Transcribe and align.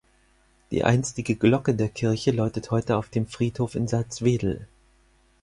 Die 0.71 0.83
einstige 0.83 1.35
Glocke 1.35 1.75
der 1.75 1.87
Kirche 1.89 2.31
läutet 2.31 2.71
heute 2.71 2.97
auf 2.97 3.09
dem 3.09 3.27
Friedhof 3.27 3.75
in 3.75 3.87
Salzwedel. 3.87 4.65